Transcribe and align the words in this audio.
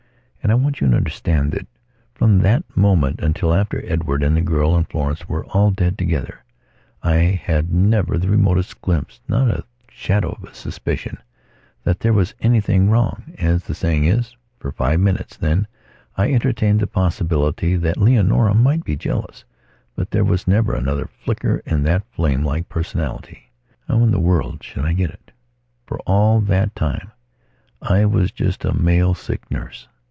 And 0.43 0.51
I 0.51 0.55
want 0.55 0.81
you 0.81 0.89
to 0.89 0.97
understand 0.97 1.51
that, 1.51 1.67
from 2.15 2.39
that 2.39 2.65
moment 2.75 3.21
until 3.21 3.53
after 3.53 3.85
Edward 3.85 4.23
and 4.23 4.35
the 4.35 4.41
girl 4.41 4.75
and 4.75 4.89
Florence 4.89 5.29
were 5.29 5.45
all 5.45 5.69
dead 5.69 5.99
together, 5.99 6.43
I 7.03 7.39
had 7.45 7.71
never 7.71 8.17
the 8.17 8.27
remotest 8.27 8.81
glimpse, 8.81 9.21
not 9.27 9.47
the 9.47 9.63
shadow 9.89 10.31
of 10.31 10.43
a 10.43 10.53
suspicion, 10.55 11.19
that 11.83 11.99
there 11.99 12.11
was 12.11 12.33
anything 12.41 12.89
wrong, 12.89 13.33
as 13.37 13.63
the 13.63 13.75
saying 13.75 14.05
is. 14.05 14.35
For 14.59 14.71
five 14.71 14.99
minutes, 14.99 15.37
then, 15.37 15.67
I 16.17 16.33
entertained 16.33 16.79
the 16.79 16.87
possibility 16.87 17.75
that 17.75 17.97
Leonora 18.01 18.55
might 18.55 18.83
be 18.83 18.95
jealous; 18.95 19.45
but 19.95 20.09
there 20.09 20.25
was 20.25 20.47
never 20.47 20.73
another 20.75 21.05
flicker 21.05 21.61
in 21.67 21.83
that 21.83 22.03
flame 22.09 22.43
like 22.43 22.67
personality. 22.67 23.51
How 23.87 24.01
in 24.03 24.09
the 24.11 24.19
world 24.19 24.63
should 24.63 24.85
I 24.85 24.93
get 24.93 25.11
it? 25.11 25.31
For, 25.85 25.99
all 25.99 26.41
that 26.41 26.75
time, 26.75 27.11
I 27.79 28.05
was 28.05 28.31
just 28.31 28.65
a 28.65 28.73
male 28.73 29.13
sick 29.13 29.49
nurse. 29.51 29.87